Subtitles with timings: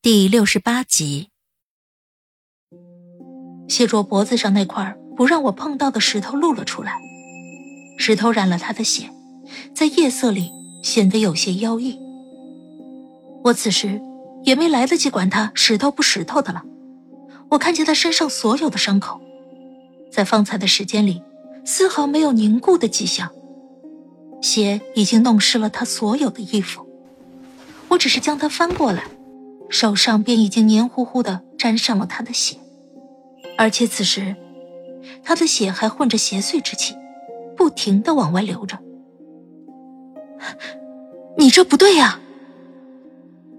[0.00, 1.30] 第六十八集，
[3.68, 7.00] 谢卓脖子上那块不让我碰到的石头露了出来，
[7.98, 9.10] 石头染了他的血，
[9.74, 10.52] 在夜色里
[10.84, 11.98] 显得有些妖异。
[13.44, 14.00] 我此时。
[14.44, 16.62] 也没来得及管他石头不石头的了。
[17.50, 19.20] 我看见他身上所有的伤口，
[20.12, 21.20] 在方才的时间里，
[21.66, 23.30] 丝毫没有凝固的迹象。
[24.40, 26.86] 血已经弄湿了他所有的衣服。
[27.88, 29.02] 我只是将他翻过来，
[29.68, 32.56] 手上便已经黏糊糊的沾上了他的血，
[33.56, 34.34] 而且此时，
[35.22, 36.94] 他的血还混着邪祟之气，
[37.56, 38.78] 不停的往外流着。
[41.36, 42.20] 你这不对呀！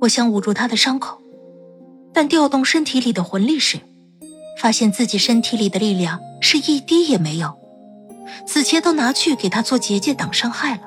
[0.00, 1.18] 我想捂住他的伤口，
[2.12, 3.78] 但调动身体里的魂力时，
[4.60, 7.56] 发现自己身体里的力量是一滴也没有，
[8.46, 10.82] 此前都拿去给他做结界挡伤害了。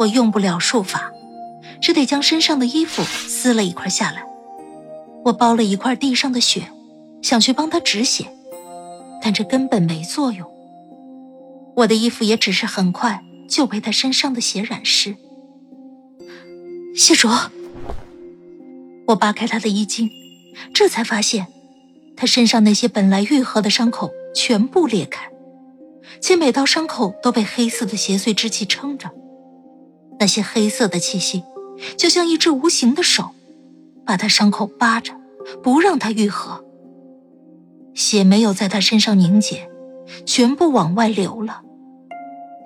[0.00, 1.10] 我用不了术法，
[1.80, 4.24] 只得将身上的衣服撕了一块下来。
[5.24, 6.70] 我包了一块地上的血，
[7.22, 8.26] 想去帮他止血，
[9.22, 10.48] 但这根本没作用。
[11.76, 15.16] 我的衣服也只是很快就被他身上的血染湿。
[16.96, 17.30] 谢卓。
[19.08, 20.10] 我扒开他的衣襟，
[20.74, 21.46] 这才发现，
[22.16, 25.30] 他身上那些本来愈合的伤口全部裂开，
[26.20, 29.10] 且每道伤口都被黑色的邪祟之气撑着。
[30.20, 31.42] 那些黑色的气息，
[31.96, 33.30] 就像一只无形的手，
[34.04, 35.14] 把他伤口扒着，
[35.62, 36.64] 不让他愈合。
[37.94, 39.70] 血没有在他身上凝结，
[40.24, 41.62] 全部往外流了。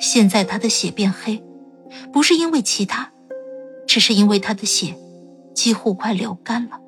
[0.00, 1.42] 现在他的血变黑，
[2.12, 3.12] 不是因为其他，
[3.86, 4.96] 只是因为他的血。
[5.54, 6.80] 几乎快流干了，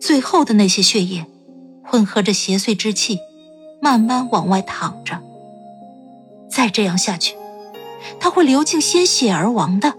[0.00, 1.24] 最后的那些血液
[1.84, 3.20] 混合着邪祟之气，
[3.80, 5.22] 慢慢往外淌着。
[6.50, 7.36] 再这样下去，
[8.18, 9.94] 他会流尽鲜血而亡的。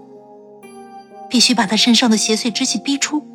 [1.30, 3.26] 必须把他身上的邪祟之气逼出。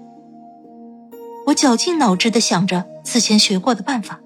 [1.46, 4.20] 我绞尽脑汁地想着此前学过的办法，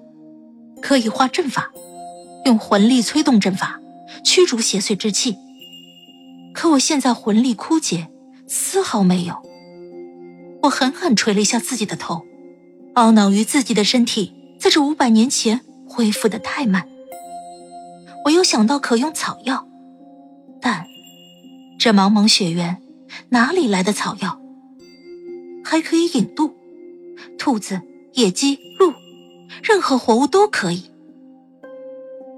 [0.81, 1.71] 可以化阵法，
[2.45, 3.79] 用魂力催动阵法
[4.23, 5.37] 驱逐邪祟之气。
[6.53, 8.09] 可我现在魂力枯竭，
[8.47, 9.35] 丝毫没有。
[10.63, 12.23] 我狠狠捶了一下自己的头，
[12.95, 16.87] 懊恼于自己的身体在这五百年前恢复的太慢。
[18.25, 19.67] 我又想到可用草药，
[20.59, 20.85] 但
[21.79, 22.81] 这茫茫雪原
[23.29, 24.39] 哪里来的草药？
[25.63, 26.55] 还可以引渡
[27.37, 27.81] 兔子、
[28.13, 28.93] 野鸡、鹿，
[29.61, 30.89] 任何活物都可以。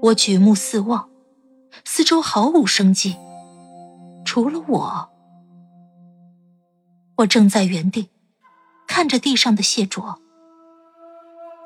[0.02, 1.08] 我举目四望，
[1.84, 3.14] 四周毫无生机，
[4.24, 5.08] 除了我。
[7.18, 8.08] 我正在原地，
[8.88, 10.18] 看着地上的谢卓。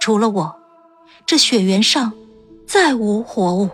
[0.01, 0.57] 除了我，
[1.25, 2.13] 这雪原上
[2.67, 3.71] 再无活物。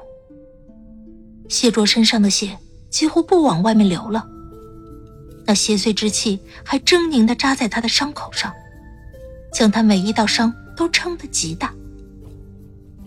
[1.48, 2.56] 谢卓身上的血
[2.88, 4.28] 几乎不往外面流了，
[5.50, 8.54] 那邪祟之气还狰狞地扎在他的伤口上，
[9.52, 11.74] 将他每一道伤都撑得极大。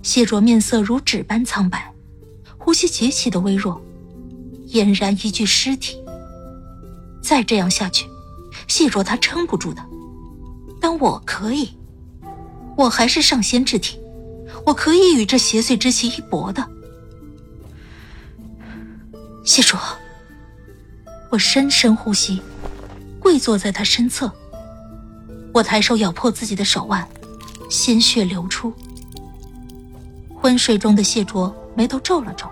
[0.01, 1.93] 谢卓面色如纸般苍白，
[2.57, 3.81] 呼吸极其的微弱，
[4.73, 6.03] 俨然一具尸体。
[7.21, 8.09] 再这样下去，
[8.67, 9.81] 谢卓他撑不住的，
[10.81, 11.69] 但我可以，
[12.75, 13.97] 我还是上仙之体，
[14.65, 16.69] 我可以与这邪祟之气一搏的。
[19.45, 19.79] 谢卓，
[21.33, 22.39] 我深深呼吸，
[23.19, 24.31] 跪坐在他身侧，
[25.51, 27.07] 我抬手咬破自己的手腕，
[27.71, 28.71] 鲜血流出。
[30.35, 32.47] 昏睡中的谢卓眉头皱了皱，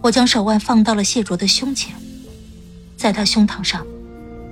[0.00, 1.92] 我将手腕放到了谢卓的胸前，
[2.96, 3.84] 在他胸膛上。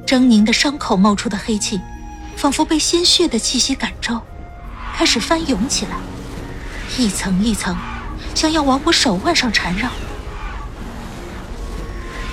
[0.05, 1.81] 狰狞的伤口冒出的黑气，
[2.35, 4.21] 仿佛被鲜血的气息感召，
[4.97, 5.97] 开始翻涌起来，
[6.99, 7.77] 一层一层，
[8.35, 9.89] 想要往我手腕上缠绕。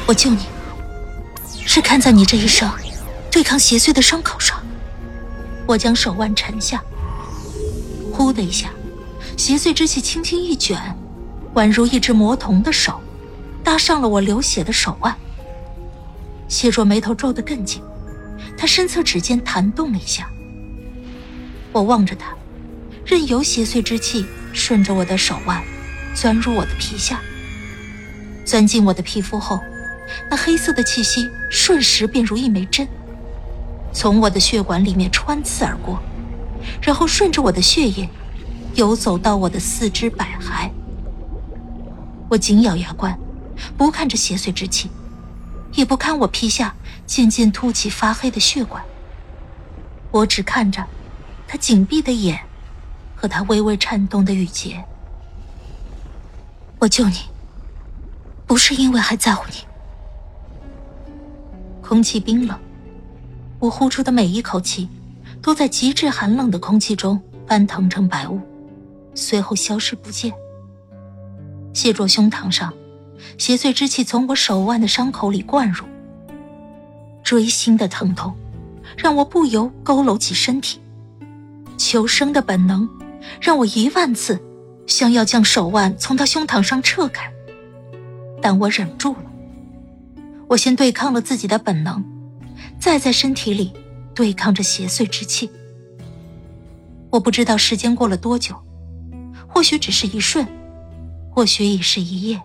[0.07, 0.45] 我救你，
[1.65, 2.71] 是看在你这一生
[3.31, 4.63] 对抗邪祟的伤口上。
[5.67, 6.81] 我将手腕沉下，
[8.13, 8.69] 呼的一下，
[9.35, 10.79] 邪祟之气轻轻一卷，
[11.55, 13.01] 宛如一只魔童的手，
[13.63, 15.13] 搭上了我流血的手腕。
[16.47, 17.81] 谢若眉头皱得更紧，
[18.55, 20.29] 他身侧指尖弹动了一下。
[21.71, 22.35] 我望着他，
[23.03, 24.23] 任由邪祟之气
[24.53, 25.63] 顺着我的手腕，
[26.13, 27.19] 钻入我的皮下，
[28.45, 29.59] 钻进我的皮肤后，
[30.29, 32.87] 那黑色的气息瞬时便如一枚针，
[33.93, 35.99] 从我的血管里面穿刺而过，
[36.81, 38.09] 然后顺着我的血液
[38.75, 40.69] 游走到我的四肢百骸。
[42.29, 43.17] 我紧咬牙关，
[43.77, 44.89] 不看这邪祟之气，
[45.73, 46.73] 也不看我皮下
[47.05, 48.83] 渐渐凸起发黑的血管，
[50.11, 50.83] 我只看着
[51.47, 52.39] 他紧闭的眼
[53.15, 54.83] 和他微微颤动的羽节。
[56.79, 57.17] 我救你，
[58.47, 59.57] 不是因为还在乎你。
[61.87, 62.59] 空气冰冷，
[63.59, 64.89] 我呼出的每一口气，
[65.39, 68.41] 都在极致寒冷的空气中翻腾成白雾，
[69.13, 70.33] 随后消失不见。
[71.75, 72.73] 谢卓胸膛上，
[73.37, 75.85] 邪祟之气从我手腕的伤口里灌入，
[77.23, 78.33] 锥心的疼痛
[78.97, 80.79] 让我不由佝偻起身体，
[81.77, 82.89] 求生的本能
[83.39, 84.41] 让我一万次
[84.87, 87.31] 想要将手腕从他胸膛上撤开，
[88.41, 89.34] 但我忍住了。
[90.47, 92.03] 我先对抗了自己的本能，
[92.79, 93.73] 再在身体里
[94.13, 95.49] 对抗着邪祟之气。
[97.09, 98.55] 我不知道时间过了多久，
[99.47, 100.47] 或许只是一瞬。
[101.31, 102.41] 或许已是一夜。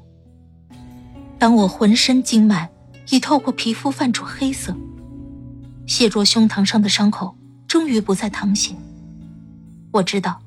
[1.38, 2.68] 当我浑身经脉
[3.10, 4.76] 已透过皮肤泛出黑色，
[5.86, 7.36] 谢卓胸膛上的伤口
[7.68, 8.74] 终于不再淌血。
[9.92, 10.42] 我知道，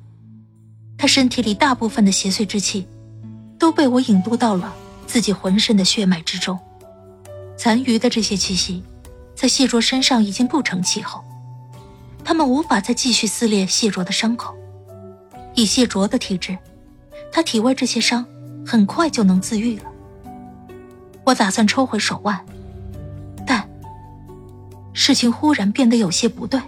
[0.98, 2.86] 他身体里大部分的邪祟之气，
[3.58, 4.74] 都被我引渡到了
[5.06, 6.58] 自己浑身的血脉之中。
[7.56, 8.82] 残余的这些气息，
[9.34, 11.24] 在谢卓身上已经不成气候，
[12.24, 14.54] 他们无法再继续撕裂谢卓的伤口。
[15.54, 16.58] 以谢卓的体质，
[17.32, 18.26] 他体外这些伤。
[18.66, 19.84] 很快就能自愈了。
[21.22, 22.42] 我打算抽回手腕，
[23.46, 23.68] 但
[24.94, 26.58] 事情忽然变得有些不对。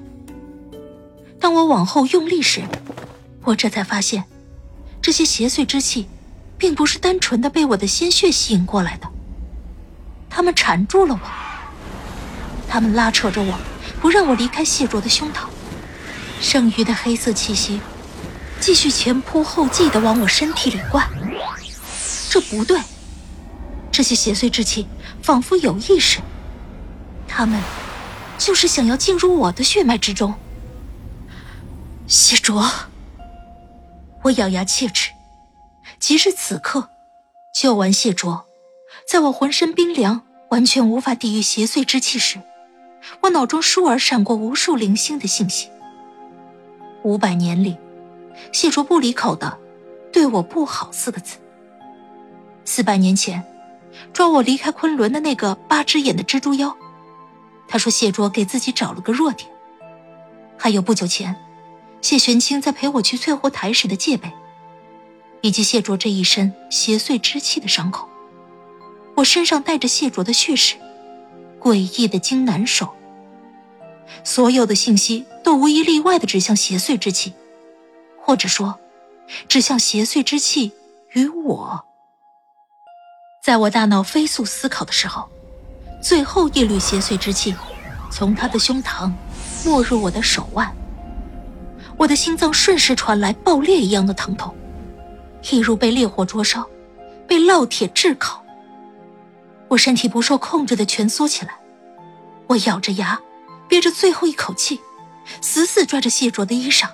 [1.41, 2.63] 当我往后用力时，
[3.45, 4.25] 我这才发现，
[5.01, 6.07] 这些邪祟之气，
[6.59, 9.09] 并不是单纯的被我的鲜血吸引过来的，
[10.37, 11.21] 他们缠住了我，
[12.69, 13.59] 他们拉扯着我，
[14.03, 15.47] 不让我离开谢卓的胸膛。
[16.43, 17.81] 剩余的黑色气息，
[18.61, 21.09] 继续前仆后继的往我身体里灌。
[22.29, 22.79] 这不对，
[23.91, 24.87] 这些邪祟之气
[25.23, 26.21] 仿佛有意识，
[27.27, 27.59] 他们
[28.37, 30.35] 就是想要进入我的血脉之中。
[32.07, 32.71] 谢卓，
[34.23, 35.13] 我咬牙切齿，
[35.99, 36.91] 即使此刻
[37.55, 38.46] 救完谢卓，
[39.05, 42.41] 在我浑身冰凉、完全无法抵御邪祟之气时，
[43.21, 45.69] 我脑中倏尔闪过无数零星的信息。
[47.03, 47.77] 五百年里，
[48.53, 49.59] 谢卓不离口的
[50.13, 51.37] “对我不好”四个字。
[52.65, 53.45] 四百年前，
[54.13, 56.77] 抓我离开昆仑的那个八只眼的蜘蛛妖，
[57.69, 59.49] 他说谢卓给自己找了个弱点。
[60.57, 61.37] 还有不久前，
[62.01, 64.33] 谢玄清在陪我去淬火台时的戒备，
[65.43, 68.09] 以及谢卓这一身邪祟之气的伤口，
[69.17, 70.77] 我身上带着谢卓的血史，
[71.59, 72.95] 诡异的金南手。
[74.23, 77.33] 所有的信息都无一例外的指向邪祟之气，
[78.21, 78.79] 或者说，
[79.49, 80.71] 指向邪祟之气
[81.13, 81.83] 与我。
[83.43, 85.27] 在我大脑飞速思考的时候，
[86.03, 87.55] 最后一缕邪祟之气
[88.11, 89.11] 从他的胸膛
[89.65, 90.71] 没入我的手腕，
[91.97, 94.55] 我的心脏瞬时传来爆裂一样的疼痛，
[95.51, 96.69] 一如被烈火灼烧，
[97.27, 98.45] 被烙铁炙烤。
[99.69, 101.59] 我身体不受控制的蜷缩起来，
[102.47, 103.21] 我咬着牙，
[103.69, 104.81] 憋着最后一口气，
[105.41, 106.89] 死死抓着谢卓的衣裳。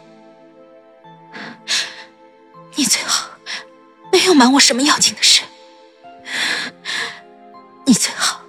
[2.75, 3.29] 你最好
[4.11, 5.43] 没有瞒我什么要紧的事。
[7.85, 8.41] 你最好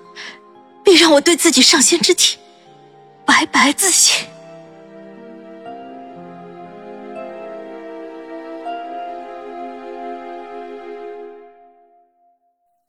[0.84, 2.38] 别让我对自己上仙之体
[3.26, 4.26] 白白自省。